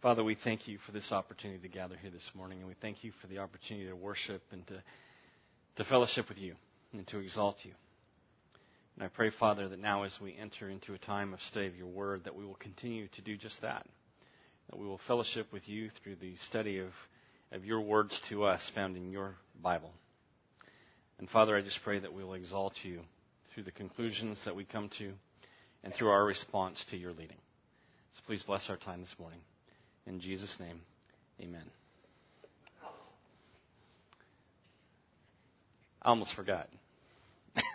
[0.00, 3.02] Father, we thank you for this opportunity to gather here this morning, and we thank
[3.02, 4.80] you for the opportunity to worship and to,
[5.74, 6.54] to fellowship with you
[6.92, 7.72] and to exalt you.
[8.94, 11.74] And I pray, Father, that now as we enter into a time of study of
[11.74, 13.84] your word, that we will continue to do just that.
[14.70, 16.90] That we will fellowship with you through the study of,
[17.50, 19.90] of your words to us found in your Bible.
[21.18, 23.00] And Father, I just pray that we will exalt you
[23.52, 25.10] through the conclusions that we come to
[25.82, 27.38] and through our response to your leading.
[28.12, 29.40] So please bless our time this morning.
[30.08, 30.80] In Jesus' name,
[31.38, 31.64] amen.
[36.00, 36.66] I almost forgot.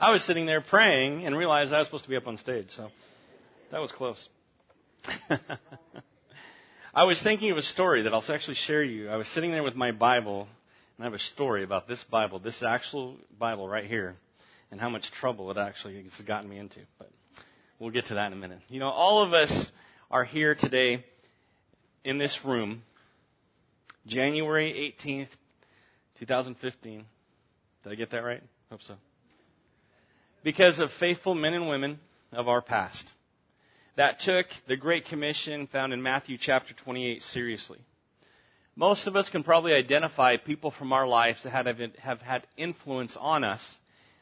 [0.00, 2.66] I was sitting there praying and realized I was supposed to be up on stage,
[2.70, 2.88] so
[3.70, 4.28] that was close.
[6.94, 9.08] I was thinking of a story that I'll actually share you.
[9.08, 10.48] I was sitting there with my Bible,
[10.96, 14.16] and I have a story about this Bible, this actual Bible right here,
[14.72, 16.80] and how much trouble it actually has gotten me into.
[16.98, 17.10] But
[17.78, 18.58] we'll get to that in a minute.
[18.68, 19.70] You know, all of us
[20.10, 21.04] are here today
[22.04, 22.82] in this room,
[24.06, 25.28] January 18th,
[26.18, 27.04] 2015.
[27.84, 28.42] Did I get that right?
[28.70, 28.94] Hope so.
[30.42, 31.98] Because of faithful men and women
[32.32, 33.10] of our past
[33.96, 37.78] that took the Great Commission found in Matthew chapter 28 seriously.
[38.76, 43.16] Most of us can probably identify people from our lives that have, have had influence
[43.18, 43.78] on us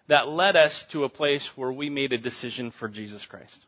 [0.08, 3.64] that led us to a place where we made a decision for Jesus Christ.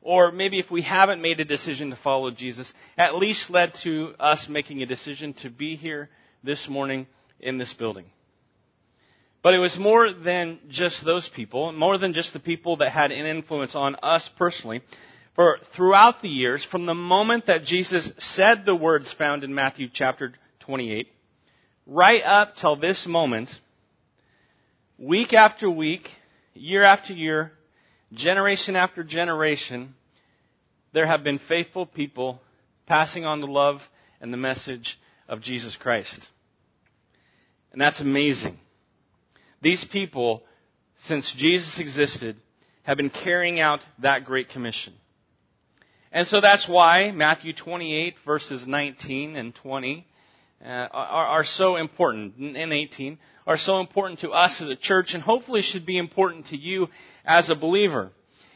[0.00, 4.14] Or maybe if we haven't made a decision to follow Jesus, at least led to
[4.18, 6.08] us making a decision to be here
[6.42, 7.06] this morning
[7.40, 8.06] in this building.
[9.42, 13.12] But it was more than just those people, more than just the people that had
[13.12, 14.82] an influence on us personally.
[15.34, 19.88] For throughout the years, from the moment that Jesus said the words found in Matthew
[19.92, 21.06] chapter 28,
[21.86, 23.50] right up till this moment,
[24.98, 26.08] week after week,
[26.54, 27.52] year after year,
[28.12, 29.94] generation after generation,
[30.92, 32.40] there have been faithful people
[32.86, 33.80] passing on the love
[34.20, 36.28] and the message of Jesus Christ.
[37.72, 38.58] And that's amazing.
[39.60, 40.42] These people,
[41.00, 42.36] since Jesus existed,
[42.84, 44.94] have been carrying out that great commission.
[46.10, 50.02] And so that's why Matthew 28 verses 19 and 20 uh,
[50.64, 55.14] Uh, are, are so important, and 18, are so important to us as a church
[55.14, 56.88] and hopefully should be important to you
[57.24, 58.10] as a believer.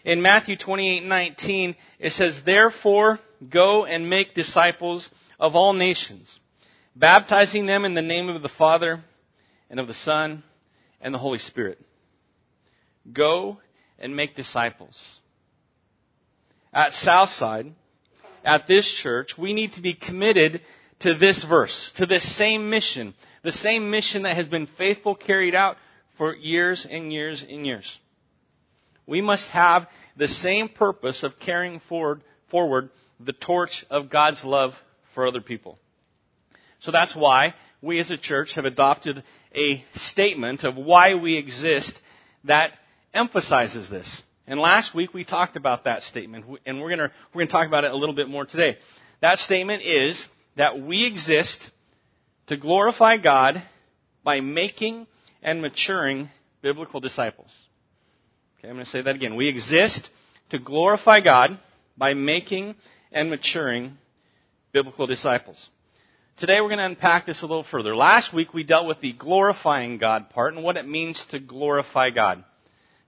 [0.05, 5.09] In Matthew 28:19 it says, "Therefore go and make disciples
[5.39, 6.41] of all nations,
[6.97, 9.05] baptizing them in the name of the Father
[9.71, 10.43] and of the Son
[11.01, 11.79] and the Holy Spirit."
[13.12, 13.61] Go
[13.99, 15.21] and make disciples.
[16.73, 17.73] At Southside,
[18.45, 20.62] at this church, we need to be committed
[21.03, 25.55] to this verse, to this same mission, the same mission that has been faithful carried
[25.55, 25.77] out
[26.17, 27.99] for years and years and years.
[29.07, 29.87] We must have
[30.17, 34.73] the same purpose of carrying forward, forward the torch of God's love
[35.15, 35.79] for other people.
[36.81, 39.23] So that's why we as a church have adopted
[39.55, 42.01] a statement of why we exist
[42.45, 42.73] that
[43.12, 44.23] emphasizes this.
[44.47, 47.67] And last week we talked about that statement, and we're going we're going to talk
[47.67, 48.79] about it a little bit more today.
[49.21, 50.25] That statement is
[50.57, 51.71] that we exist
[52.47, 53.63] to glorify God
[54.25, 55.07] by making
[55.43, 56.29] and maturing
[56.61, 57.51] biblical disciples.
[58.59, 59.37] Okay, I'm going to say that again.
[59.37, 60.11] We exist
[60.51, 61.59] to glorify God
[61.97, 62.75] by making
[63.11, 63.99] and maturing
[64.73, 65.69] biblical disciples.
[66.39, 67.95] Today we're going to unpack this a little further.
[67.95, 72.11] Last week we dealt with the glorifying God part and what it means to glorify
[72.11, 72.45] God,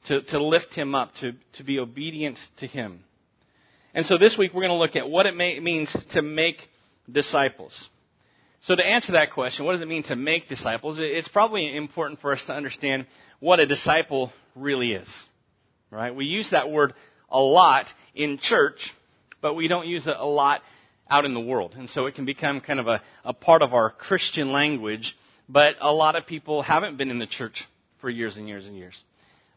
[0.07, 3.03] to, to lift Him up, to, to be obedient to Him.
[3.95, 6.69] And so this week we're going to look at what it may, means to make
[7.11, 7.89] disciples.
[8.63, 10.99] So to answer that question, what does it mean to make disciples?
[10.99, 13.07] It's probably important for us to understand
[13.41, 15.27] what a disciple really is.
[15.91, 16.15] Right?
[16.15, 16.95] We use that word
[17.31, 18.95] a lot in church,
[19.43, 20.63] but we don't use it a lot
[21.11, 21.75] out in the world.
[21.77, 25.17] And so it can become kind of a, a part of our Christian language,
[25.49, 27.65] but a lot of people haven't been in the church
[28.01, 29.01] for years and years and years.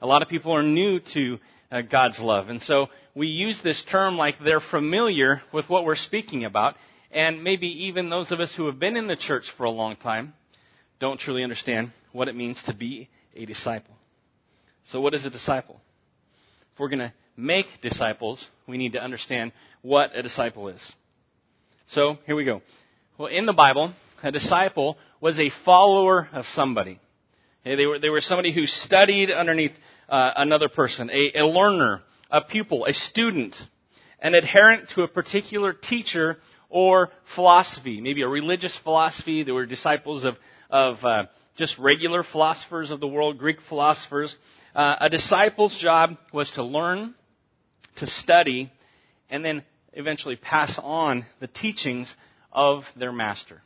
[0.02, 1.40] A lot of people are new to
[1.72, 2.50] uh, God's love.
[2.50, 6.76] And so we use this term like they're familiar with what we're speaking about.
[7.12, 9.96] And maybe even those of us who have been in the church for a long
[9.96, 10.34] time
[11.00, 13.96] don't truly understand what it means to be a disciple.
[14.86, 15.80] So what is a disciple?
[16.78, 19.52] if we're going to make disciples, we need to understand
[19.82, 20.94] what a disciple is.
[21.88, 22.62] So, here we go.
[23.18, 27.00] Well, in the Bible, a disciple was a follower of somebody.
[27.64, 29.72] They, were, they were somebody who studied underneath
[30.08, 33.56] uh, another person, a, a learner, a pupil, a student,
[34.20, 36.38] an adherent to a particular teacher
[36.70, 39.44] or philosophy, maybe a religious philosophy.
[39.44, 40.38] They were disciples of,
[40.70, 41.26] of uh,
[41.56, 44.36] just regular philosophers of the world, Greek philosophers.
[44.76, 47.16] Uh, a disciple's job was to learn,
[47.98, 48.72] to study,
[49.30, 52.14] and then eventually pass on the teachings
[52.52, 53.62] of their master.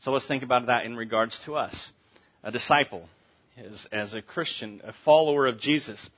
[0.00, 1.92] So let's think about that in regards to us.
[2.42, 3.08] A disciple,
[3.56, 6.08] as, as a Christian, a follower of Jesus,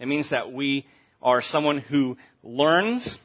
[0.00, 0.86] it means that we
[1.22, 3.18] are someone who learns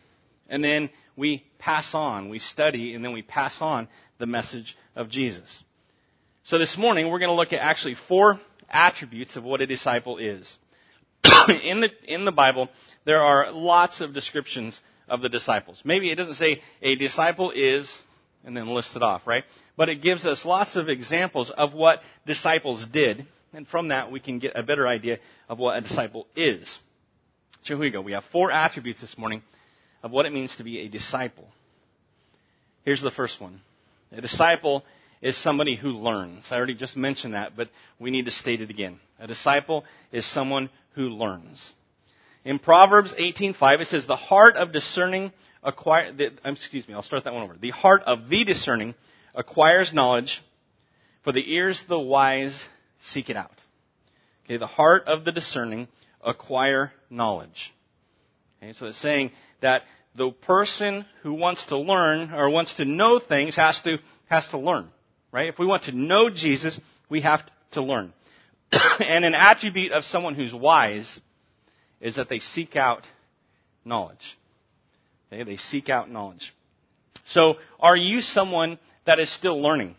[0.49, 3.87] and then we pass on, we study, and then we pass on
[4.17, 5.63] the message of Jesus.
[6.45, 10.17] So this morning we're going to look at actually four attributes of what a disciple
[10.17, 10.57] is.
[11.63, 12.69] in the in the Bible,
[13.05, 15.81] there are lots of descriptions of the disciples.
[15.85, 17.93] Maybe it doesn't say a disciple is
[18.43, 19.45] and then list it off, right?
[19.77, 24.19] But it gives us lots of examples of what disciples did, and from that we
[24.19, 26.79] can get a better idea of what a disciple is.
[27.63, 28.01] So here we go.
[28.01, 29.43] We have four attributes this morning
[30.03, 31.47] of what it means to be a disciple.
[32.83, 33.61] Here's the first one.
[34.11, 34.83] A disciple
[35.21, 36.45] is somebody who learns.
[36.51, 37.69] I already just mentioned that, but
[37.99, 38.99] we need to state it again.
[39.19, 41.71] A disciple is someone who learns.
[42.43, 45.31] In Proverbs 18:5 it says the heart of discerning
[45.63, 47.55] acquire the, excuse me, I'll start that one over.
[47.57, 48.95] The heart of the discerning
[49.33, 50.43] acquires knowledge,
[51.23, 52.65] for the ears of the wise
[53.01, 53.55] seek it out.
[54.45, 55.87] Okay, the heart of the discerning
[56.21, 57.73] acquire knowledge.
[58.63, 59.31] Okay, so it's saying
[59.61, 59.81] that
[60.15, 64.57] the person who wants to learn or wants to know things has to has to
[64.57, 64.87] learn.
[65.33, 65.49] Right?
[65.49, 66.79] If we want to know Jesus,
[67.09, 68.13] we have to learn.
[68.99, 71.19] and an attribute of someone who's wise
[71.99, 73.05] is that they seek out
[73.83, 74.37] knowledge.
[75.31, 75.43] Okay?
[75.43, 76.53] They seek out knowledge.
[77.25, 79.95] So, are you someone that is still learning?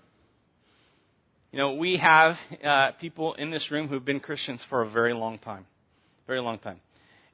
[1.53, 5.13] You know, we have uh, people in this room who've been Christians for a very
[5.13, 5.67] long time.
[6.27, 6.81] Very long time.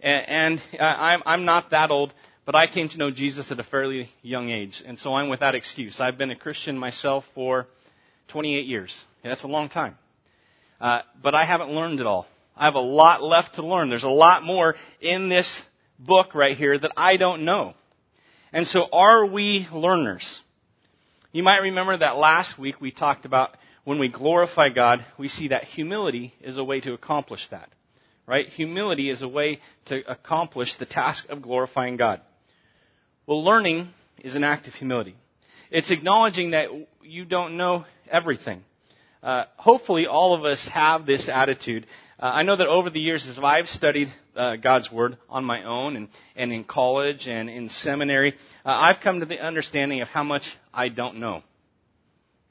[0.03, 2.13] And, and uh, I'm, I'm not that old,
[2.47, 4.83] but I came to know Jesus at a fairly young age.
[4.87, 6.01] And so I'm without excuse.
[6.01, 7.67] I've been a Christian myself for
[8.29, 9.05] 28 years.
[9.23, 9.97] That's a long time.
[10.81, 12.27] Uh, but I haven't learned it all.
[12.57, 13.91] I have a lot left to learn.
[13.91, 15.63] There's a lot more in this
[15.99, 17.75] book right here that I don't know.
[18.53, 20.41] And so are we learners?
[21.33, 25.49] You might remember that last week we talked about when we glorify God, we see
[25.49, 27.69] that humility is a way to accomplish that.
[28.31, 28.47] Right?
[28.47, 32.21] Humility is a way to accomplish the task of glorifying God.
[33.27, 33.89] Well, learning
[34.23, 35.17] is an act of humility.
[35.73, 36.69] It's acknowledging that
[37.03, 38.63] you don't know everything.
[39.21, 41.89] Uh, hopefully, all of us have this attitude.
[42.21, 44.07] Uh, I know that over the years, as I've studied
[44.37, 46.07] uh, God's Word on my own and,
[46.37, 48.35] and in college and in seminary,
[48.65, 51.43] uh, I've come to the understanding of how much I don't know.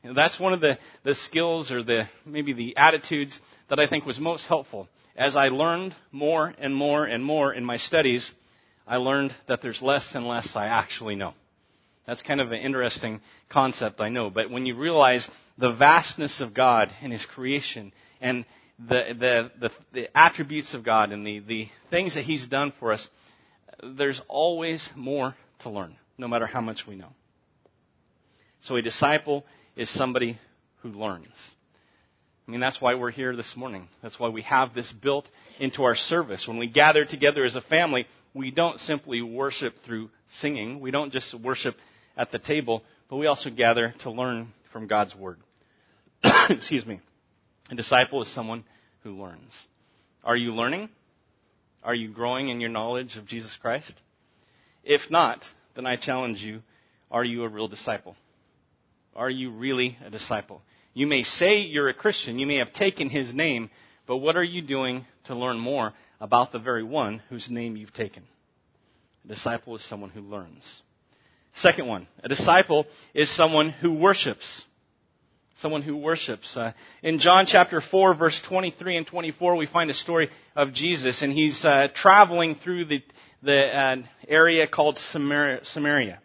[0.04, 0.14] You know.
[0.14, 3.40] That's one of the, the skills or the maybe the attitudes
[3.70, 4.90] that I think was most helpful.
[5.20, 8.32] As I learned more and more and more in my studies,
[8.88, 11.34] I learned that there's less and less I actually know.
[12.08, 13.20] That's kind of an interesting
[13.50, 14.30] concept, I know.
[14.30, 18.46] But when you realize the vastness of God and His creation and
[18.80, 22.94] the, the, the, the attributes of God and the, the things that He's done for
[22.94, 23.06] us,
[23.98, 27.12] there's always more to learn, no matter how much we know.
[28.62, 29.46] So a disciple
[29.76, 30.40] is somebody
[30.82, 31.28] who learns.
[32.50, 33.88] I mean, that's why we're here this morning.
[34.02, 35.30] That's why we have this built
[35.60, 36.48] into our service.
[36.48, 40.10] When we gather together as a family, we don't simply worship through
[40.40, 40.80] singing.
[40.80, 41.76] We don't just worship
[42.18, 45.38] at the table, but we also gather to learn from God's Word.
[46.50, 47.02] Excuse me.
[47.70, 48.64] A disciple is someone
[49.04, 49.54] who learns.
[50.24, 50.90] Are you learning?
[51.84, 53.94] Are you growing in your knowledge of Jesus Christ?
[54.84, 55.46] If not,
[55.76, 56.64] then I challenge you
[57.12, 58.16] are you a real disciple?
[59.16, 60.64] Are you really a disciple?
[60.94, 63.70] You may say you're a Christian, you may have taken his name,
[64.08, 67.94] but what are you doing to learn more about the very one whose name you've
[67.94, 68.24] taken?
[69.26, 70.82] A disciple is someone who learns.
[71.54, 74.64] Second one, a disciple is someone who worships.
[75.58, 76.56] Someone who worships.
[76.56, 76.72] Uh,
[77.04, 81.34] in John chapter 4, verse 23 and 24, we find a story of Jesus, and
[81.34, 83.04] he's uh, traveling through the,
[83.44, 86.22] the uh, area called Samaria, Samaria.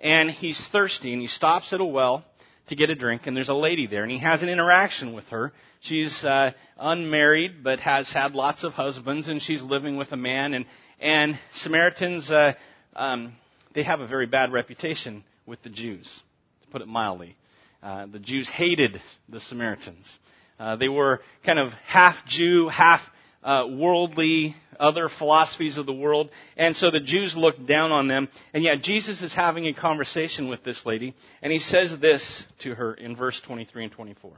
[0.00, 2.24] And he's thirsty, and he stops at a well
[2.68, 5.28] to get a drink, and there's a lady there, and he has an interaction with
[5.28, 5.52] her.
[5.80, 10.54] She's uh, unmarried, but has had lots of husbands, and she's living with a man,
[10.54, 10.66] and,
[11.00, 12.54] and Samaritans uh,
[12.94, 13.34] um,
[13.74, 16.22] they have a very bad reputation with the Jews,
[16.62, 17.36] to put it mildly.
[17.82, 20.18] Uh, the Jews hated the Samaritans.
[20.58, 23.00] Uh, they were kind of half Jew, half
[23.42, 28.28] uh, worldly, other philosophies of the world, and so the Jews looked down on them.
[28.52, 32.74] And yet Jesus is having a conversation with this lady, and he says this to
[32.74, 34.32] her in verse 23 and 24.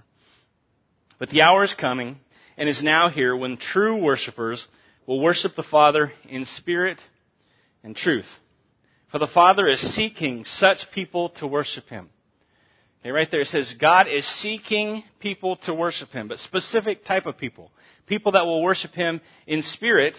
[1.18, 2.18] But the hour is coming,
[2.56, 4.66] and is now here, when true worshippers
[5.06, 7.00] will worship the Father in spirit
[7.82, 8.28] and truth.
[9.10, 12.10] For the Father is seeking such people to worship Him.
[13.00, 17.26] Okay, right there it says God is seeking people to worship Him, but specific type
[17.26, 17.70] of people.
[18.06, 20.16] People that will worship Him in spirit,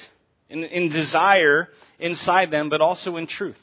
[0.50, 3.60] in, in desire inside them, but also in truth.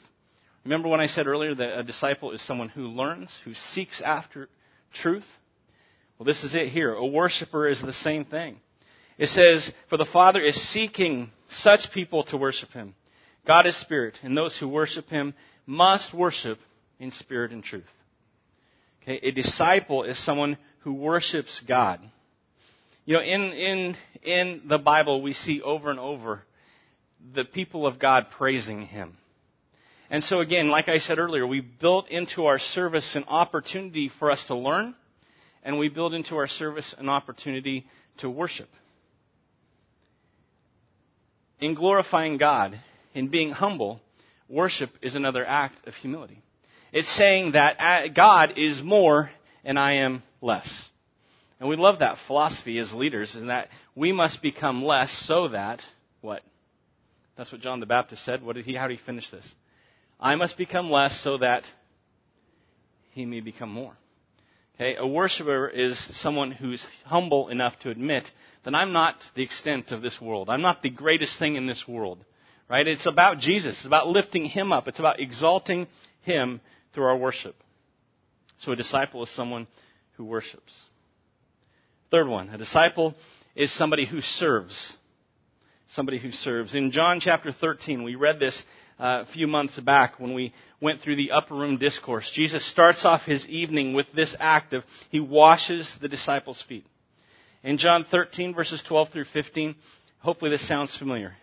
[0.63, 4.47] Remember when I said earlier that a disciple is someone who learns, who seeks after
[4.93, 5.25] truth?
[6.17, 6.93] Well, this is it here.
[6.93, 8.57] A worshiper is the same thing.
[9.17, 12.95] It says, For the Father is seeking such people to worship Him.
[13.45, 15.33] God is spirit, and those who worship Him
[15.65, 16.59] must worship
[16.99, 17.83] in spirit and truth.
[19.01, 21.99] Okay, a disciple is someone who worships God.
[23.05, 26.41] You know, in, in, in the Bible, we see over and over
[27.33, 29.17] the people of God praising Him.
[30.09, 34.31] And so again, like I said earlier, we built into our service an opportunity for
[34.31, 34.95] us to learn,
[35.63, 37.85] and we build into our service an opportunity
[38.19, 38.69] to worship.
[41.59, 42.79] In glorifying God,
[43.13, 44.01] in being humble,
[44.47, 46.41] worship is another act of humility.
[46.91, 49.31] It's saying that uh, God is more
[49.63, 50.89] and I am less.
[51.59, 55.81] And we love that philosophy as leaders, and that we must become less so that,
[56.21, 56.41] what?
[57.37, 58.43] That's what John the Baptist said.
[58.43, 59.47] What did he, how did he finish this?
[60.19, 61.65] I must become less so that
[63.11, 63.93] he may become more.
[64.75, 68.29] Okay, a worshiper is someone who's humble enough to admit
[68.63, 70.49] that I'm not the extent of this world.
[70.49, 72.25] I'm not the greatest thing in this world.
[72.69, 72.87] Right?
[72.87, 73.77] It's about Jesus.
[73.77, 74.87] It's about lifting him up.
[74.87, 75.87] It's about exalting
[76.21, 76.59] him
[76.93, 77.55] through our worship.
[78.59, 79.67] So a disciple is someone
[80.13, 80.79] who worships.
[82.13, 83.15] Third one, a disciple
[83.55, 84.93] is somebody who serves.
[85.87, 86.75] Somebody who serves.
[86.75, 88.63] In John chapter 13, we read this
[88.99, 92.29] uh, a few months back when we went through the upper room discourse.
[92.31, 96.85] Jesus starts off his evening with this act of he washes the disciples' feet.
[97.63, 99.73] In John 13 verses 12 through 15,
[100.19, 101.33] hopefully this sounds familiar.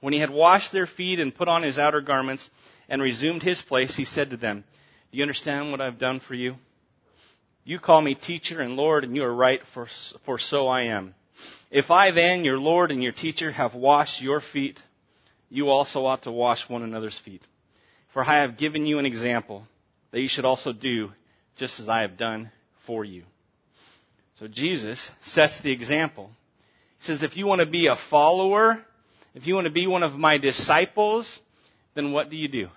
[0.00, 2.50] When he had washed their feet and put on his outer garments
[2.88, 4.64] and resumed his place, he said to them,
[5.12, 6.56] Do you understand what I've done for you?
[7.68, 9.88] You call me teacher and Lord, and you are right, for,
[10.24, 11.14] for so I am.
[11.70, 14.80] If I then, your Lord and your teacher, have washed your feet,
[15.50, 17.42] you also ought to wash one another's feet.
[18.14, 19.66] For I have given you an example
[20.12, 21.10] that you should also do
[21.58, 22.50] just as I have done
[22.86, 23.24] for you.
[24.38, 26.30] So Jesus sets the example.
[27.00, 28.82] He says, if you want to be a follower,
[29.34, 31.38] if you want to be one of my disciples,
[31.94, 32.68] then what do you do?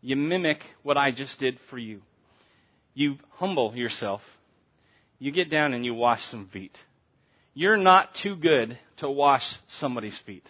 [0.00, 2.02] You mimic what I just did for you.
[2.98, 4.22] You humble yourself.
[5.20, 6.76] You get down and you wash some feet.
[7.54, 10.42] You're not too good to wash somebody's feet.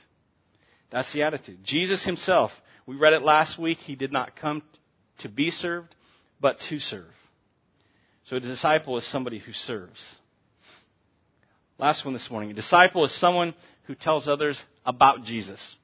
[0.90, 1.58] That's the attitude.
[1.62, 2.50] Jesus himself,
[2.86, 4.62] we read it last week, he did not come
[5.18, 5.94] to be served,
[6.40, 7.12] but to serve.
[8.24, 10.02] So a disciple is somebody who serves.
[11.76, 12.50] Last one this morning.
[12.52, 15.76] A disciple is someone who tells others about Jesus.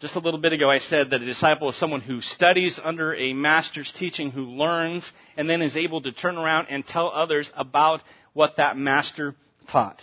[0.00, 3.14] Just a little bit ago, I said that a disciple is someone who studies under
[3.14, 7.50] a master's teaching, who learns, and then is able to turn around and tell others
[7.56, 9.34] about what that master
[9.70, 10.02] taught.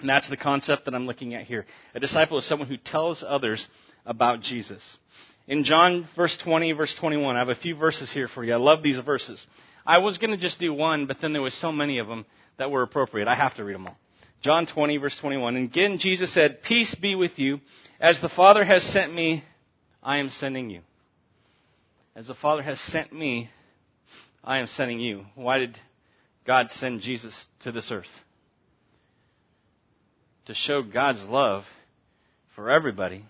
[0.00, 1.66] And that's the concept that I'm looking at here.
[1.94, 3.66] A disciple is someone who tells others
[4.06, 4.98] about Jesus.
[5.46, 8.54] In John verse 20, verse 21, I have a few verses here for you.
[8.54, 9.46] I love these verses.
[9.86, 12.26] I was going to just do one, but then there was so many of them
[12.58, 13.28] that were appropriate.
[13.28, 13.96] I have to read them all.
[14.42, 15.56] John 20, verse 21.
[15.56, 17.60] And again, Jesus said, Peace be with you.
[18.00, 19.44] As the Father has sent me,
[20.02, 20.80] I am sending you.
[22.14, 23.50] As the Father has sent me,
[24.44, 25.26] I am sending you.
[25.34, 25.78] Why did
[26.46, 28.06] God send Jesus to this earth?
[30.46, 31.64] to show God's love
[32.54, 33.24] for everybody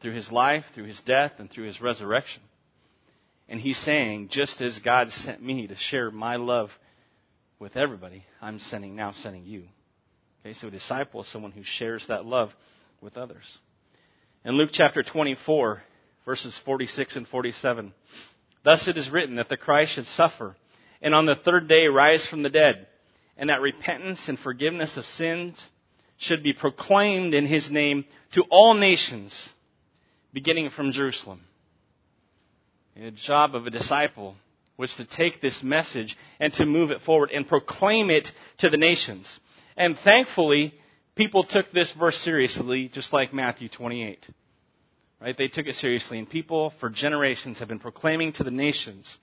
[0.00, 2.42] through his life, through his death, and through his resurrection.
[3.48, 6.70] And he's saying, just as God sent me to share my love
[7.58, 9.64] with everybody, I'm sending now sending you.
[10.40, 12.50] Okay, so a disciple is someone who shares that love
[13.00, 13.58] with others.
[14.48, 15.82] In Luke chapter 24,
[16.24, 17.92] verses 46 and 47,
[18.64, 20.56] thus it is written that the Christ should suffer
[21.02, 22.86] and on the third day rise from the dead,
[23.36, 25.62] and that repentance and forgiveness of sins
[26.16, 29.50] should be proclaimed in his name to all nations,
[30.32, 31.42] beginning from Jerusalem.
[32.96, 34.34] The job of a disciple
[34.78, 38.78] was to take this message and to move it forward and proclaim it to the
[38.78, 39.38] nations.
[39.76, 40.72] And thankfully,
[41.18, 44.26] people took this verse seriously, just like Matthew 28.
[45.20, 45.36] Right?
[45.36, 46.18] They took it seriously.
[46.18, 49.16] And people for generations have been proclaiming to the nations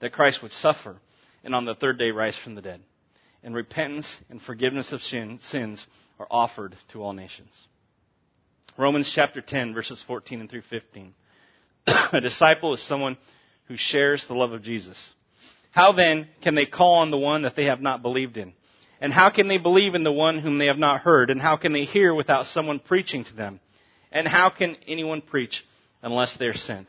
[0.00, 0.96] that Christ would suffer
[1.44, 2.80] and on the third day rise from the dead.
[3.42, 5.86] And repentance and forgiveness of sins
[6.18, 7.52] are offered to all nations.
[8.78, 11.12] Romans chapter 10, verses 14 and through 15.
[11.86, 13.18] a disciple is someone
[13.66, 15.12] who shares the love of Jesus.
[15.72, 18.52] How then can they call on the one that they have not believed in?
[19.00, 21.30] And how can they believe in the one whom they have not heard?
[21.30, 23.58] And how can they hear without someone preaching to them?
[24.12, 25.64] And how can anyone preach
[26.02, 26.88] unless they are sent?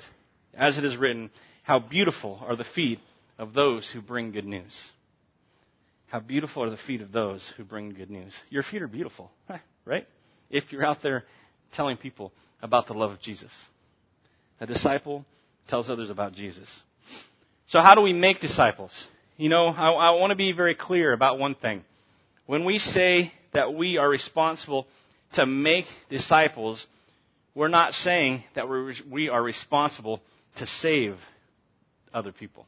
[0.54, 1.32] As it is written,
[1.64, 3.00] how beautiful are the feet
[3.40, 4.78] of those who bring good news.
[6.08, 8.34] How beautiful are the feet of those who bring good news.
[8.50, 9.32] Your feet are beautiful,
[9.86, 10.06] right?
[10.52, 11.24] If you're out there
[11.74, 13.52] telling people about the love of Jesus.
[14.60, 15.26] A disciple
[15.68, 16.70] tells others about Jesus.
[17.68, 18.92] So how do we make disciples?
[19.38, 21.84] You know, I, I want to be very clear about one thing.
[22.46, 24.86] When we say that we are responsible
[25.34, 26.86] to make disciples,
[27.56, 30.22] we're not saying that we're, we are responsible
[30.58, 31.18] to save
[32.14, 32.66] other people.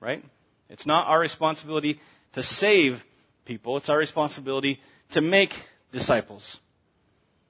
[0.00, 0.24] Right?
[0.68, 2.00] It's not our responsibility
[2.34, 3.02] to save
[3.44, 3.76] people.
[3.76, 4.80] It's our responsibility
[5.12, 5.50] to make
[5.92, 6.58] disciples.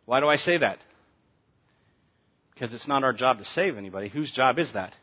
[0.06, 0.78] Why do I say that?
[2.52, 4.08] Because it's not our job to save anybody.
[4.08, 4.96] Whose job is that?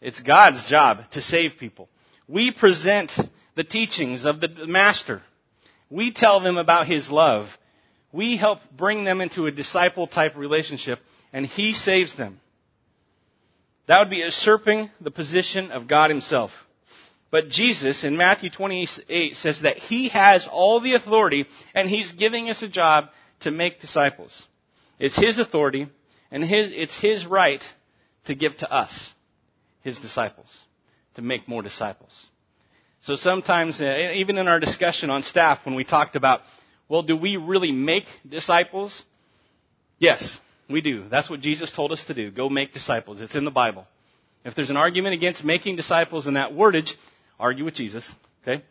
[0.00, 1.88] It's God's job to save people.
[2.26, 3.12] We present
[3.54, 5.22] the teachings of the Master.
[5.90, 7.46] We tell them about His love.
[8.12, 10.98] We help bring them into a disciple type relationship,
[11.32, 12.40] and He saves them.
[13.86, 16.50] That would be usurping the position of God Himself.
[17.30, 22.50] But Jesus in Matthew 28 says that He has all the authority, and He's giving
[22.50, 23.06] us a job
[23.40, 24.46] to make disciples.
[24.98, 25.88] It's His authority,
[26.30, 27.62] and his, it's His right
[28.26, 29.12] to give to us,
[29.82, 30.48] His disciples,
[31.14, 32.12] to make more disciples.
[33.02, 36.42] So sometimes, uh, even in our discussion on staff, when we talked about,
[36.90, 39.04] well, do we really make disciples?
[39.98, 40.36] Yes,
[40.68, 41.08] we do.
[41.08, 42.32] That's what Jesus told us to do.
[42.32, 43.20] Go make disciples.
[43.20, 43.86] It's in the Bible.
[44.44, 46.90] If there's an argument against making disciples in that wordage,
[47.38, 48.06] argue with Jesus.
[48.42, 48.64] Okay?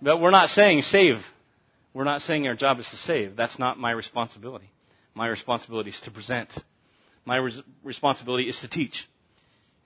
[0.00, 1.16] But we're not saying save.
[1.92, 3.36] We're not saying our job is to save.
[3.36, 4.70] That's not my responsibility.
[5.14, 6.54] My responsibility is to present.
[7.26, 9.06] My res- responsibility is to teach.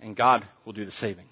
[0.01, 1.27] And God will do the saving.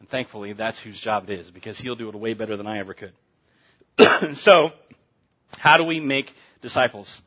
[0.00, 2.78] And thankfully, that's whose job it is, because He'll do it way better than I
[2.78, 3.12] ever could.
[4.36, 4.70] so,
[5.50, 6.30] how do we make
[6.62, 7.20] disciples?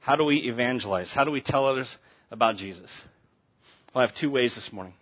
[0.00, 1.12] How do we evangelize?
[1.12, 1.94] How do we tell others
[2.30, 2.90] about Jesus?
[3.94, 4.94] Well, I have two ways this morning.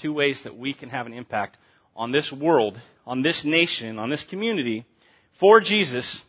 [0.00, 1.56] Two ways that we can have an impact
[1.94, 4.86] on this world, on this nation, on this community
[5.38, 6.20] for Jesus,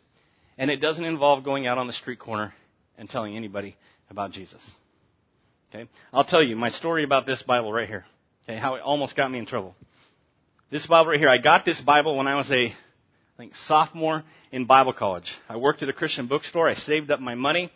[0.58, 2.54] and it doesn't involve going out on the street corner
[2.98, 3.76] and telling anybody
[4.10, 4.62] about Jesus.
[5.70, 5.90] Okay?
[6.12, 8.06] I'll tell you my story about this Bible right here.
[8.44, 9.76] Okay, how it almost got me in trouble.
[10.70, 12.74] This Bible right here, I got this Bible when I was a,
[13.42, 15.36] think, sophomore in Bible college.
[15.50, 16.70] I worked at a Christian bookstore.
[16.70, 17.72] I saved up my money,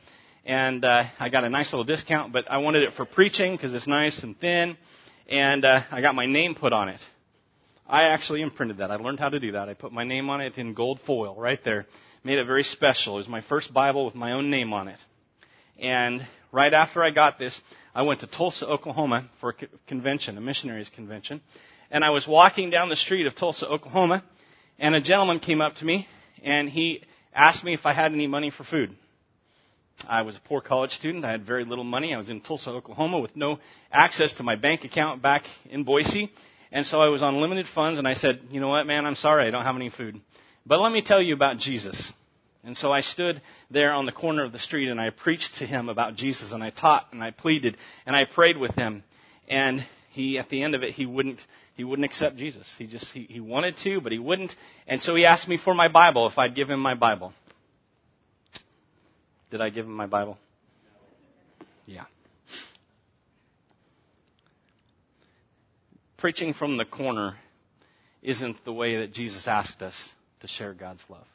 [0.46, 3.74] and uh, I got a nice little discount, but I wanted it for preaching because
[3.74, 4.78] it's nice and thin,
[5.28, 7.02] and uh, I got my name put on it.
[7.88, 8.92] I actually imprinted that.
[8.92, 9.68] I learned how to do that.
[9.68, 11.88] I put my name on it in gold foil right there.
[12.24, 13.16] Made it very special.
[13.16, 15.00] It was my first Bible with my own name on it.
[15.80, 17.60] And right after I got this,
[17.96, 19.54] I went to Tulsa, Oklahoma for a
[19.88, 21.42] convention, a missionaries convention.
[21.90, 24.24] And I was walking down the street of Tulsa, Oklahoma,
[24.80, 26.08] and a gentleman came up to me
[26.44, 28.96] and he asked me if I had any money for food.
[30.08, 31.26] I was a poor college student.
[31.26, 32.14] I had very little money.
[32.14, 33.60] I was in Tulsa, Oklahoma with no
[33.92, 36.32] access to my bank account back in Boise.
[36.72, 39.16] And so I was on limited funds and I said, you know what, man, I'm
[39.16, 39.48] sorry.
[39.48, 40.20] I don't have any food.
[40.66, 42.12] But let me tell you about Jesus.
[42.64, 45.66] And so I stood there on the corner of the street and I preached to
[45.66, 49.04] him about Jesus and I taught and I pleaded and I prayed with him.
[49.48, 51.40] And he, at the end of it, he wouldn't,
[51.76, 52.68] he wouldn't accept Jesus.
[52.78, 54.56] He just, he, he wanted to, but he wouldn't.
[54.88, 57.34] And so he asked me for my Bible, if I'd give him my Bible.
[59.52, 60.38] Did I give him my Bible?
[61.86, 62.06] Yeah.
[66.18, 67.36] Preaching from the corner
[68.24, 69.96] isn't the way that Jesus asked us
[70.40, 71.28] to share God's love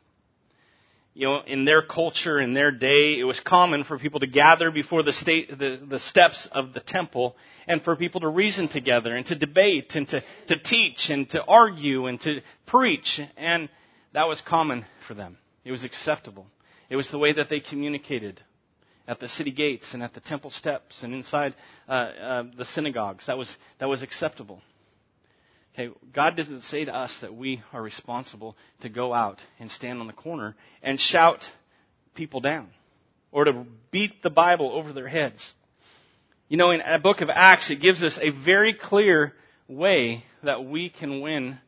[1.14, 4.70] you know, in their culture, in their day, it was common for people to gather
[4.70, 9.16] before the, state, the, the steps of the temple and for people to reason together
[9.16, 13.20] and to debate and to, to teach and to argue and to preach.
[13.36, 13.68] And
[14.12, 15.36] that was common for them.
[15.64, 16.46] It was acceptable.
[16.88, 18.40] It was the way that they communicated
[19.06, 21.54] at the city gates and at the temple steps and inside
[21.88, 23.26] uh, uh, the synagogues.
[23.26, 24.62] That was, that was acceptable.
[25.74, 30.00] Okay, God doesn't say to us that we are responsible to go out and stand
[30.00, 31.48] on the corner and shout
[32.14, 32.68] people down
[33.30, 35.52] or to beat the Bible over their heads.
[36.48, 39.32] You know, in a book of Acts, it gives us a very clear
[39.68, 41.58] way that we can win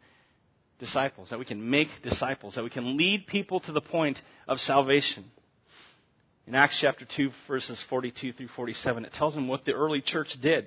[0.80, 4.58] disciples, that we can make disciples, that we can lead people to the point of
[4.58, 5.24] salvation.
[6.48, 10.36] In Acts chapter 2, verses 42 through 47, it tells them what the early church
[10.42, 10.66] did.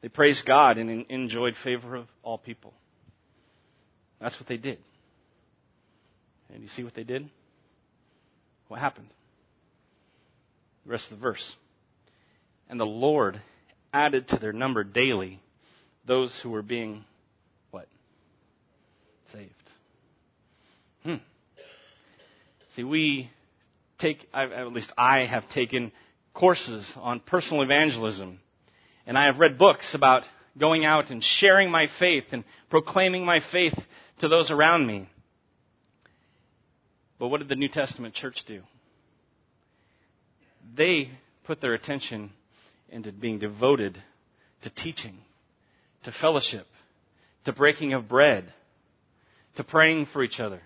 [0.00, 2.72] they praised God and enjoyed favor of all people.
[4.20, 4.78] That's what they did.
[6.52, 7.28] And you see what they did?
[8.68, 9.08] What happened?
[10.84, 11.56] The rest of the verse.
[12.68, 13.40] And the Lord
[13.92, 15.40] added to their number daily
[16.06, 17.04] those who were being
[17.70, 17.86] what?
[19.32, 19.52] Saved.
[21.02, 21.16] Hmm.
[22.74, 23.30] See, we
[23.98, 25.92] take, at least I have taken
[26.34, 28.40] courses on personal evangelism.
[29.08, 30.26] And I have read books about
[30.58, 33.74] going out and sharing my faith and proclaiming my faith
[34.18, 35.08] to those around me.
[37.18, 38.60] But what did the New Testament church do?
[40.76, 41.10] They
[41.44, 42.30] put their attention
[42.90, 43.96] into being devoted
[44.62, 45.16] to teaching,
[46.04, 46.66] to fellowship,
[47.46, 48.52] to breaking of bread,
[49.56, 50.60] to praying for each other,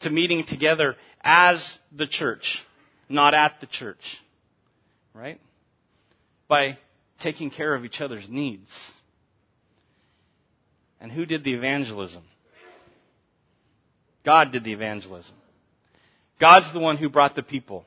[0.00, 2.62] to meeting together as the church,
[3.08, 4.18] not at the church.
[5.14, 5.40] Right?
[6.46, 6.76] By
[7.20, 8.70] taking care of each other's needs.
[11.00, 12.22] And who did the evangelism?
[14.24, 15.34] God did the evangelism.
[16.38, 17.84] God's the one who brought the people.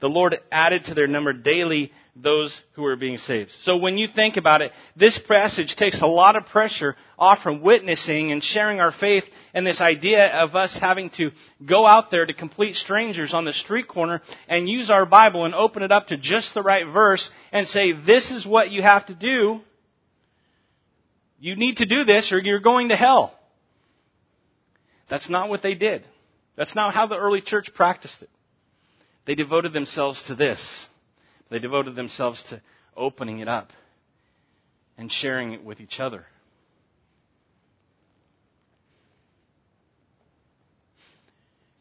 [0.00, 3.50] The Lord added to their number daily those who are being saved.
[3.62, 7.62] So when you think about it, this passage takes a lot of pressure off from
[7.62, 11.30] witnessing and sharing our faith and this idea of us having to
[11.64, 15.54] go out there to complete strangers on the street corner and use our Bible and
[15.54, 19.06] open it up to just the right verse and say, this is what you have
[19.06, 19.60] to do.
[21.40, 23.34] You need to do this or you're going to hell.
[25.08, 26.04] That's not what they did.
[26.56, 28.30] That's not how the early church practiced it.
[29.24, 30.86] They devoted themselves to this.
[31.52, 32.62] They devoted themselves to
[32.96, 33.68] opening it up
[34.96, 36.24] and sharing it with each other.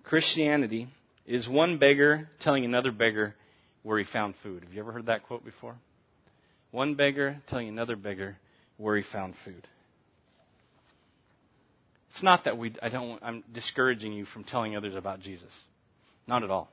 [0.04, 0.90] Christianity
[1.26, 3.34] is one beggar telling another beggar
[3.82, 4.66] where he found food.
[4.66, 5.76] Have you ever heard that quote before?
[6.72, 8.36] One beggar telling another beggar
[8.76, 9.66] where he found food.
[12.10, 15.54] It's not that we, I don't, I'm discouraging you from telling others about Jesus.
[16.28, 16.70] Not at all.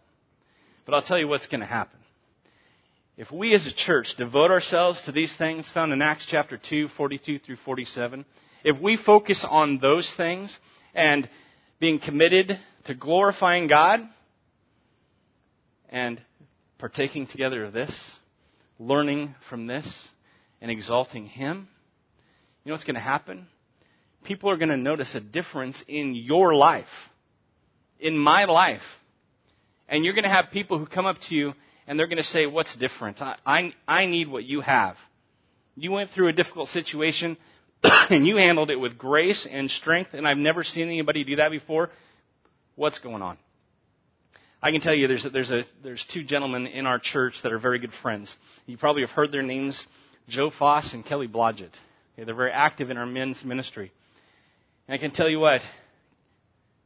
[0.85, 2.01] But I'll tell you what's going to happen.
[3.19, 6.87] If we as a church devote ourselves to these things found in Acts chapter 2,
[6.87, 8.25] 42 through 47,
[8.63, 10.57] if we focus on those things
[10.95, 11.29] and
[11.81, 14.03] being committed to glorifying God
[15.89, 16.23] and
[16.79, 17.93] partaking together of this,
[18.79, 20.09] learning from this,
[20.61, 21.67] and exalting Him,
[22.63, 23.49] you know what's going to happen?
[24.23, 26.87] People are going to notice a difference in your life,
[27.99, 28.83] in my life,
[29.89, 31.53] and you're going to have people who come up to you
[31.89, 33.21] and they're going to say, What's different?
[33.21, 34.97] I, I, I need what you have.
[35.75, 37.37] You went through a difficult situation
[37.83, 41.51] and you handled it with grace and strength, and I've never seen anybody do that
[41.51, 41.91] before.
[42.77, 43.39] What's going on?
[44.63, 47.59] I can tell you there's there's a there's two gentlemen in our church that are
[47.59, 48.35] very good friends.
[48.67, 49.85] You probably have heard their names,
[50.29, 51.75] Joe Foss and Kelly Blodgett.
[52.15, 53.93] Okay, they're very active in our men's ministry.
[54.87, 55.63] And I can tell you what,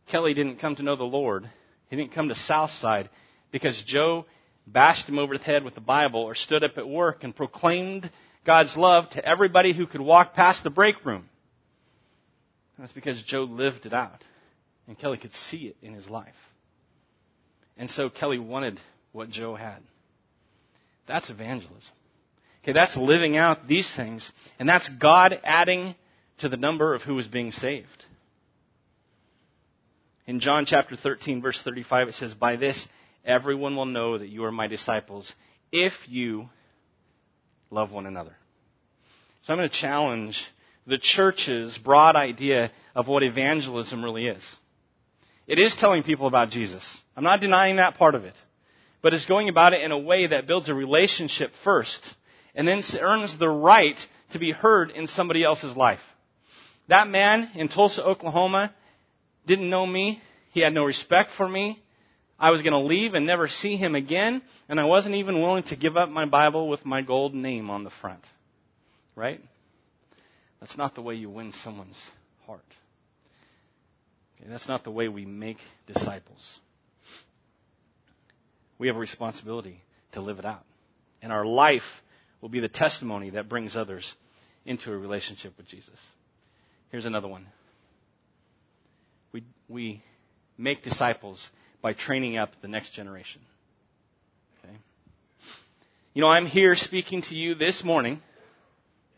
[0.08, 1.48] Kelly didn't come to know the Lord
[1.92, 3.10] he didn't come to Southside
[3.50, 4.24] because Joe
[4.66, 8.10] bashed him over the head with the Bible or stood up at work and proclaimed
[8.44, 11.28] God's love to everybody who could walk past the break room.
[12.78, 14.24] That's because Joe lived it out.
[14.88, 16.34] And Kelly could see it in his life.
[17.76, 18.80] And so Kelly wanted
[19.12, 19.78] what Joe had.
[21.06, 21.92] That's evangelism.
[22.62, 24.30] Okay, that's living out these things.
[24.58, 25.94] And that's God adding
[26.38, 28.04] to the number of who is being saved.
[30.26, 32.86] In John chapter 13, verse 35, it says, By this
[33.24, 35.32] everyone will know that you are my disciples
[35.70, 36.48] if you
[37.70, 38.34] love one another.
[39.42, 40.44] So I'm going to challenge
[40.86, 44.44] the church's broad idea of what evangelism really is.
[45.46, 46.84] It is telling people about Jesus.
[47.16, 48.38] I'm not denying that part of it.
[49.02, 52.02] But it's going about it in a way that builds a relationship first
[52.54, 53.98] and then earns the right
[54.30, 56.00] to be heard in somebody else's life.
[56.88, 58.72] That man in Tulsa, Oklahoma
[59.46, 60.22] didn't know me.
[60.50, 61.82] He had no respect for me.
[62.42, 65.62] I was going to leave and never see him again, and I wasn't even willing
[65.64, 68.24] to give up my Bible with my gold name on the front.
[69.14, 69.40] Right?
[70.58, 71.98] That's not the way you win someone's
[72.44, 72.64] heart.
[74.36, 76.58] Okay, that's not the way we make disciples.
[78.76, 79.80] We have a responsibility
[80.12, 80.64] to live it out.
[81.22, 81.82] And our life
[82.40, 84.12] will be the testimony that brings others
[84.66, 86.00] into a relationship with Jesus.
[86.90, 87.46] Here's another one
[89.32, 90.02] we, we
[90.58, 91.48] make disciples
[91.82, 93.42] by training up the next generation.
[94.64, 94.76] Okay?
[96.14, 98.22] You know, I'm here speaking to you this morning.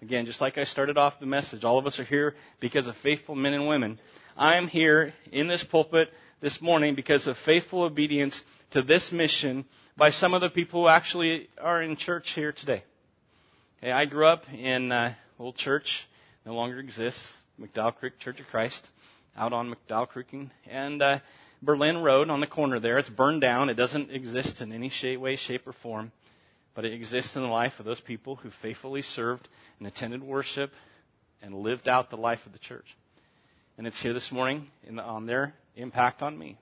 [0.02, 2.96] Again, just like I started off the message, all of us are here because of
[2.96, 4.00] faithful men and women.
[4.36, 6.08] I'm here in this pulpit
[6.40, 9.64] this morning because of faithful obedience to this mission
[9.96, 12.82] by some of the people who actually are in church here today.
[13.78, 16.06] Okay, I grew up in uh, old church,
[16.44, 18.88] no longer exists, McDowell Creek Church of Christ
[19.36, 20.26] out on McDowell Creek
[20.68, 21.18] and uh,
[21.64, 22.98] Berlin Road on the corner there.
[22.98, 23.68] It's burned down.
[23.68, 26.12] It doesn't exist in any shape, way, shape, or form.
[26.74, 29.48] but it exists in the life of those people who faithfully served
[29.78, 30.70] and attended worship
[31.40, 32.86] and lived out the life of the church.
[33.78, 36.58] And it's here this morning the, on their impact on me.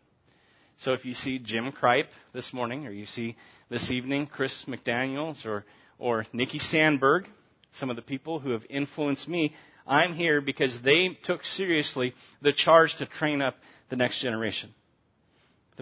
[0.79, 3.37] So if you see Jim Kripe this morning, or you see
[3.71, 5.65] this evening Chris McDaniels or,
[5.99, 7.27] or Nikki Sandberg,
[7.73, 9.55] some of the people who have influenced me,
[9.87, 13.57] I'm here because they took seriously the charge to train up
[13.91, 14.75] the next generation.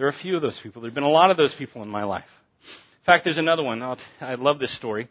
[0.01, 0.81] There are a few of those people.
[0.81, 2.25] There have been a lot of those people in my life.
[2.63, 3.83] In fact, there's another one.
[3.83, 5.07] I'll, i love this story.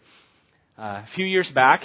[0.76, 1.82] Uh, a few years back,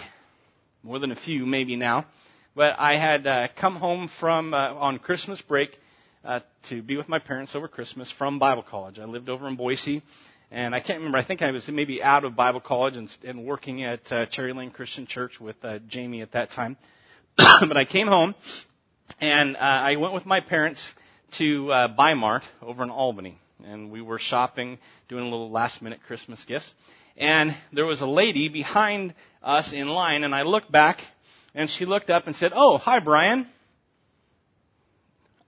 [0.82, 2.08] more than a few maybe now,
[2.56, 5.78] but I had uh, come home from uh, on Christmas break
[6.24, 6.40] uh,
[6.70, 8.98] to be with my parents over Christmas from Bible college.
[8.98, 10.02] I lived over in Boise,
[10.50, 11.20] and I can't remember.
[11.20, 14.52] I think I was maybe out of Bible college and, and working at uh, Cherry
[14.52, 16.76] Lane Christian Church with uh, Jamie at that time.
[17.38, 18.34] but I came home,
[19.22, 20.84] and uh, I went with my parents
[21.38, 26.00] to uh, Bi-Mart over in Albany and we were shopping, doing a little last minute
[26.06, 26.72] Christmas gifts.
[27.18, 31.00] And there was a lady behind us in line, and I looked back,
[31.54, 33.48] and she looked up and said, Oh, hi, Brian.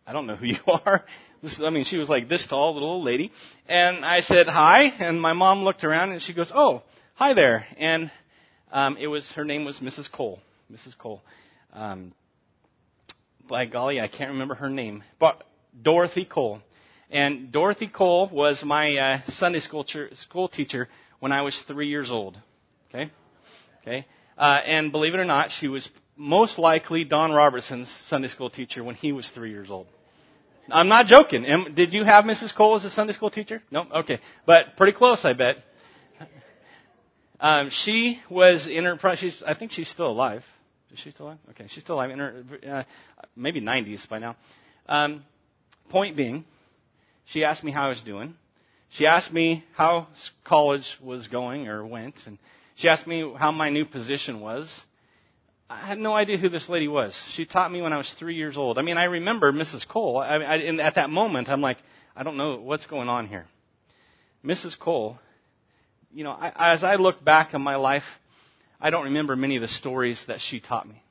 [0.05, 1.03] I don't know who you are.
[1.43, 3.31] This, I mean, she was like this tall, little old lady.
[3.67, 4.83] And I said, Hi.
[4.83, 6.83] And my mom looked around, and she goes, Oh,
[7.15, 7.65] hi there.
[7.77, 8.09] And
[8.71, 10.09] um, it was her name was Mrs.
[10.09, 10.39] Cole.
[10.71, 10.97] Mrs.
[10.97, 11.21] Cole.
[11.73, 12.13] Um,
[13.49, 15.43] by golly, I can't remember her name, but
[15.81, 16.61] Dorothy Cole.
[17.09, 21.87] And Dorothy Cole was my uh, Sunday school, ch- school teacher when I was three
[21.87, 22.37] years old.
[22.89, 23.11] Okay?
[23.81, 24.05] Okay?
[24.37, 25.87] Uh, and believe it or not, she was
[26.17, 29.87] most likely Don Robertson's Sunday school teacher when he was three years old.
[30.69, 31.45] I'm not joking.
[31.45, 32.53] Am, did you have Mrs.
[32.53, 33.63] Cole as a Sunday school teacher?
[33.71, 33.87] No?
[33.95, 34.19] Okay.
[34.45, 35.57] But pretty close, I bet.
[37.39, 40.43] Um, she was in her, she's, I think she's still alive.
[40.91, 41.37] Is she still alive?
[41.51, 42.09] Okay, she's still alive.
[42.09, 42.83] In her, uh,
[43.35, 44.35] maybe 90s by now.
[44.87, 45.23] Um,
[45.89, 46.45] point being,
[47.25, 48.35] she asked me how I was doing.
[48.89, 50.07] She asked me how
[50.45, 52.37] college was going or went, and
[52.75, 54.73] she asked me how my new position was.
[55.69, 57.21] I had no idea who this lady was.
[57.33, 58.77] She taught me when I was three years old.
[58.77, 59.85] I mean, I remember Mrs.
[59.85, 60.17] Cole.
[60.17, 61.77] I, I, and at that moment, I'm like,
[62.15, 63.45] I don't know what's going on here.
[64.45, 64.79] Mrs.
[64.79, 65.17] Cole,
[66.13, 68.05] you know, I, as I look back on my life,
[68.79, 71.03] I don't remember many of the stories that she taught me.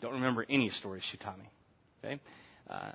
[0.00, 1.44] Don't remember any stories she taught me.
[2.02, 2.20] Okay,
[2.70, 2.92] uh,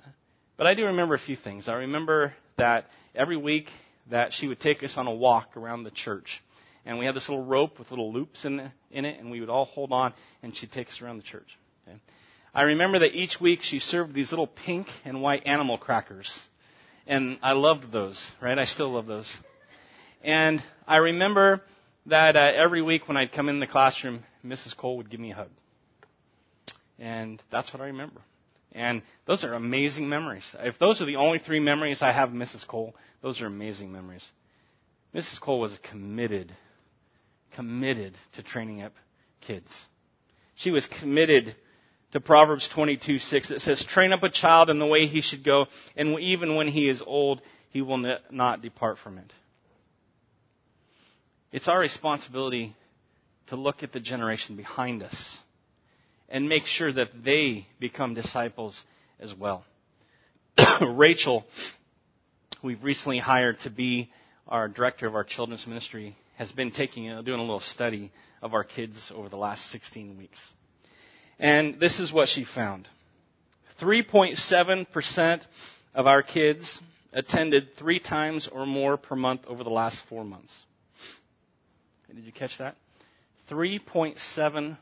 [0.56, 1.68] but I do remember a few things.
[1.68, 3.68] I remember that every week
[4.10, 6.42] that she would take us on a walk around the church.
[6.84, 9.40] And we had this little rope with little loops in, the, in it, and we
[9.40, 11.48] would all hold on, and she'd take us around the church.
[11.86, 11.98] Okay?
[12.54, 16.32] I remember that each week she served these little pink and white animal crackers.
[17.06, 18.58] And I loved those, right?
[18.58, 19.36] I still love those.
[20.22, 21.60] And I remember
[22.06, 24.76] that uh, every week when I'd come in the classroom, Mrs.
[24.76, 25.50] Cole would give me a hug.
[26.98, 28.20] And that's what I remember.
[28.76, 30.54] And those are amazing memories.
[30.60, 32.68] If those are the only three memories I have of Mrs.
[32.68, 34.24] Cole, those are amazing memories.
[35.14, 35.40] Mrs.
[35.40, 36.54] Cole was committed,
[37.54, 38.92] committed to training up
[39.40, 39.74] kids.
[40.56, 41.56] She was committed
[42.12, 45.42] to Proverbs 22, 6 that says, train up a child in the way he should
[45.42, 49.32] go, and even when he is old, he will not depart from it.
[51.50, 52.76] It's our responsibility
[53.46, 55.38] to look at the generation behind us
[56.28, 58.80] and make sure that they become disciples
[59.20, 59.64] as well.
[60.80, 61.44] Rachel,
[62.62, 64.10] we've recently hired to be
[64.48, 68.12] our director of our children's ministry, has been taking uh, doing a little study
[68.42, 70.38] of our kids over the last 16 weeks.
[71.38, 72.88] And this is what she found.
[73.80, 75.42] 3.7%
[75.94, 76.80] of our kids
[77.12, 80.52] attended three times or more per month over the last four months.
[82.14, 82.76] Did you catch that?
[83.50, 84.76] 3.7%.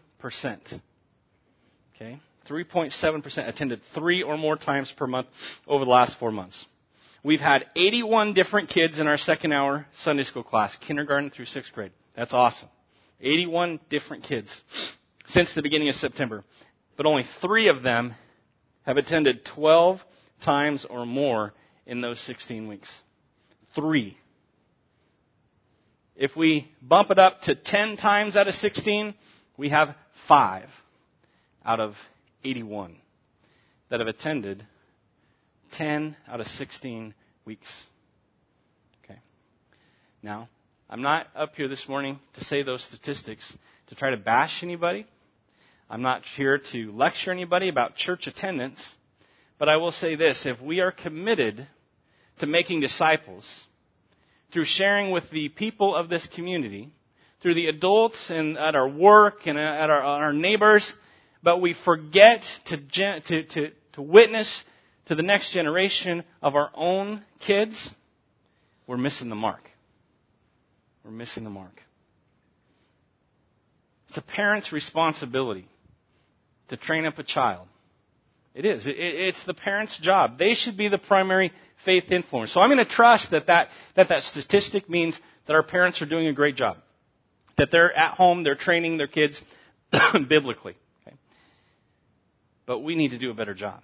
[1.94, 2.18] Okay?
[2.48, 5.28] 3.7% attended three or more times per month
[5.66, 6.64] over the last four months.
[7.22, 11.72] We've had 81 different kids in our second hour Sunday school class, kindergarten through sixth
[11.72, 11.92] grade.
[12.14, 12.68] That's awesome.
[13.20, 14.60] 81 different kids
[15.28, 16.44] since the beginning of September.
[16.96, 18.14] But only three of them
[18.84, 20.00] have attended 12
[20.42, 21.54] times or more
[21.86, 22.94] in those 16 weeks.
[23.74, 24.18] Three.
[26.14, 29.14] If we bump it up to 10 times out of 16,
[29.56, 29.96] we have
[30.28, 30.68] five
[31.64, 31.94] out of
[32.44, 32.96] 81
[33.88, 34.64] that have attended
[35.72, 37.84] 10 out of 16 weeks.
[39.04, 39.18] Okay.
[40.22, 40.48] Now,
[40.88, 43.56] I'm not up here this morning to say those statistics
[43.88, 45.06] to try to bash anybody.
[45.88, 48.94] I'm not here to lecture anybody about church attendance.
[49.58, 51.66] But I will say this if we are committed
[52.40, 53.64] to making disciples
[54.52, 56.92] through sharing with the people of this community,
[57.40, 60.92] through the adults and at our work and at our, our neighbors,
[61.44, 64.64] but we forget to, to, to, to witness
[65.06, 67.94] to the next generation of our own kids,
[68.86, 69.70] we're missing the mark.
[71.04, 71.82] we're missing the mark.
[74.08, 75.68] It's a parent's responsibility
[76.68, 77.68] to train up a child.
[78.54, 78.84] It is.
[78.86, 80.38] It's the parent's job.
[80.38, 81.52] They should be the primary
[81.84, 82.52] faith influence.
[82.52, 86.06] So I'm going to trust that that, that that statistic means that our parents are
[86.06, 86.76] doing a great job.
[87.58, 89.42] That they're at home, they're training their kids
[90.28, 90.76] biblically.
[92.66, 93.82] But we need to do a better job.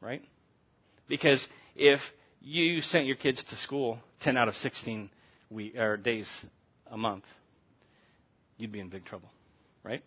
[0.00, 0.22] Right?
[1.08, 2.00] Because if
[2.40, 5.10] you sent your kids to school 10 out of 16
[5.50, 6.30] week, or days
[6.90, 7.24] a month,
[8.56, 9.28] you'd be in big trouble.
[9.82, 10.02] Right?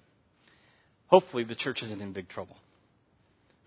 [1.08, 2.56] Hopefully the church isn't in big trouble.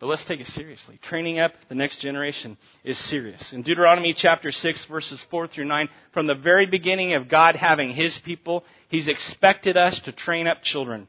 [0.00, 0.98] But let's take it seriously.
[1.02, 3.52] Training up the next generation is serious.
[3.52, 7.90] In Deuteronomy chapter 6 verses 4 through 9, from the very beginning of God having
[7.90, 11.08] His people, He's expected us to train up children.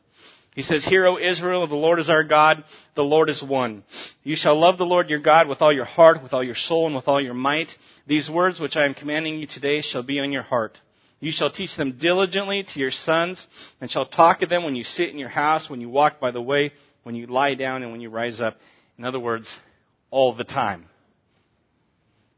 [0.55, 2.63] He says, Hear, O Israel, the Lord is our God,
[2.95, 3.83] the Lord is one.
[4.23, 6.87] You shall love the Lord your God with all your heart, with all your soul,
[6.87, 7.77] and with all your might.
[8.07, 10.79] These words which I am commanding you today shall be on your heart.
[11.19, 13.45] You shall teach them diligently to your sons,
[13.81, 16.31] and shall talk of them when you sit in your house, when you walk by
[16.31, 16.71] the way,
[17.03, 18.55] when you lie down, and when you rise up.
[18.97, 19.53] In other words,
[20.09, 20.85] all the time.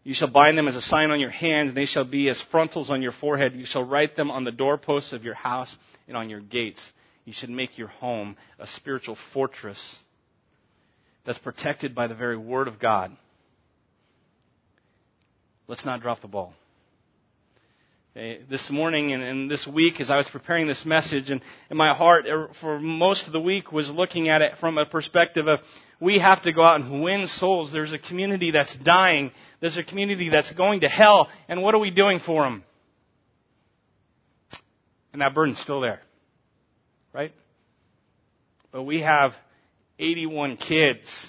[0.04, 2.42] You shall bind them as a sign on your hands, and they shall be as
[2.50, 3.54] frontals on your forehead.
[3.54, 5.78] You shall write them on the doorposts of your house
[6.08, 6.92] and on your gates.
[7.28, 9.98] You should make your home a spiritual fortress
[11.26, 13.12] that's protected by the very Word of God.
[15.68, 16.54] Let's not drop the ball.
[18.16, 21.78] Okay, this morning and, and, this week, as I was preparing this message, and, and
[21.78, 25.50] my heart er, for most of the week was looking at it from a perspective
[25.50, 25.60] of
[26.00, 27.74] we have to go out and win souls.
[27.74, 29.32] There's a community that's dying.
[29.60, 31.28] There's a community that's going to hell.
[31.50, 32.64] And what are we doing for them?
[35.12, 36.00] And that burden's still there
[37.18, 37.34] right?
[38.72, 39.32] But we have
[39.98, 41.28] 81 kids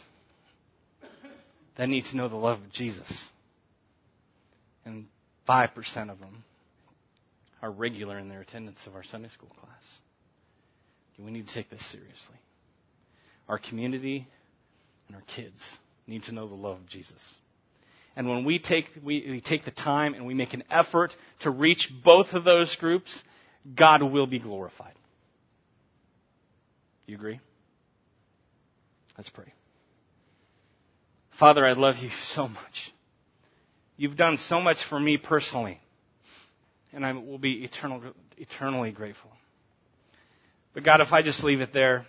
[1.78, 3.10] that need to know the love of Jesus.
[4.84, 5.06] And
[5.48, 5.70] 5%
[6.10, 6.44] of them
[7.62, 9.82] are regular in their attendance of our Sunday school class.
[11.18, 12.36] We need to take this seriously.
[13.48, 14.28] Our community
[15.08, 15.60] and our kids
[16.06, 17.20] need to know the love of Jesus.
[18.14, 21.50] And when we take, we, we take the time and we make an effort to
[21.50, 23.22] reach both of those groups,
[23.74, 24.94] God will be glorified.
[27.08, 27.40] You agree?
[29.16, 29.50] Let's pray.
[31.38, 32.92] Father, I love you so much.
[33.96, 35.80] You've done so much for me personally,
[36.92, 38.02] and I will be eternal,
[38.36, 39.30] eternally grateful.
[40.74, 42.06] But God, if I just leave it there,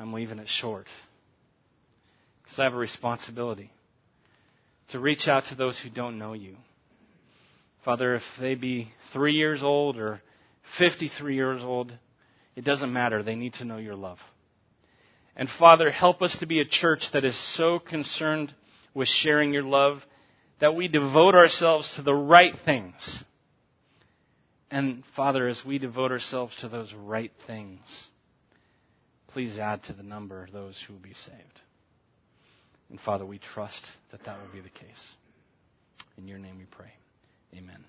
[0.00, 0.88] I'm leaving it short.
[2.42, 3.70] Because I have a responsibility
[4.88, 6.56] to reach out to those who don't know you.
[7.84, 10.20] Father, if they be three years old or
[10.78, 11.96] 53 years old,
[12.56, 13.22] it doesn't matter.
[13.22, 14.18] They need to know your love.
[15.36, 18.54] And Father, help us to be a church that is so concerned
[18.94, 20.04] with sharing your love
[20.60, 23.24] that we devote ourselves to the right things.
[24.70, 27.80] And Father, as we devote ourselves to those right things,
[29.28, 31.60] please add to the number those who will be saved.
[32.90, 35.14] And Father, we trust that that will be the case.
[36.18, 36.92] In your name we pray.
[37.56, 37.84] Amen.